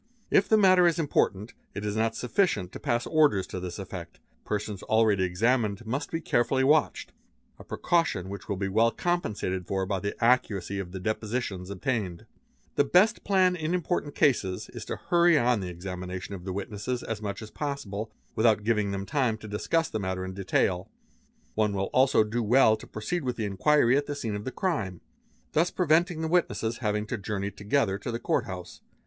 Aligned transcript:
If 0.31 0.49
the 0.49 0.57
matter 0.57 0.87
is 0.87 0.97
important 0.97 1.53
it 1.75 1.85
is 1.85 1.95
not 1.95 2.15
sufficient 2.15 2.71
to 2.71 2.79
pass 2.79 3.05
orders 3.05 3.45
to 3.45 3.59
this 3.59 3.77
effect, 3.77 4.19
persons 4.43 4.81
already 4.81 5.23
examined 5.23 5.85
must 5.85 6.09
be 6.09 6.19
carefully 6.21 6.63
watched, 6.63 7.11
a 7.59 7.63
precaution 7.63 8.27
which 8.27 8.49
will 8.49 8.55
be 8.57 8.67
well 8.67 8.89
compensated 8.89 9.67
for 9.67 9.85
by 9.85 9.99
the 9.99 10.15
accuracy 10.19 10.79
of 10.79 10.91
the 10.91 10.99
depositions— 10.99 11.69
obtained.. 11.69 12.21
is) 12.21 12.25
ta 12.25 12.25
The 12.77 12.83
best 12.85 13.23
plan, 13.23 13.55
in 13.55 13.75
important 13.75 14.15
cases, 14.15 14.69
is 14.73 14.85
to 14.85 14.95
hurry 14.95 15.37
on 15.37 15.59
the 15.59 15.69
examination 15.69 16.33
of 16.33 16.45
the 16.45 16.51
witnesses 16.53 17.03
as 17.03 17.21
much 17.21 17.43
as 17.43 17.51
possible, 17.51 18.11
without 18.35 18.63
giving 18.63 18.89
them 18.89 19.05
time 19.05 19.37
to 19.37 19.47
discuss 19.47 19.87
the 19.87 19.99
matter 19.99 20.25
in 20.25 20.33
detail; 20.33 20.89
one 21.53 21.73
will 21.73 21.91
also 21.93 22.23
do 22.23 22.41
well 22.41 22.75
to 22.75 22.87
proceed 22.87 23.23
with 23.23 23.35
the 23.35 23.45
inquiry 23.45 23.95
at 23.95 24.07
the 24.07 24.15
scene 24.15 24.33
of 24.35 24.45
the 24.45 24.51
crime, 24.51 24.99
thus 25.51 25.69
preventing 25.69 26.21
the 26.21 26.27
witnesses 26.27 26.79
having 26.79 27.05
to 27.05 27.19
journey 27.19 27.51
together 27.51 27.99
to 27.99 28.11
the 28.11 28.17
Court 28.19 28.45
house. 28.45 28.81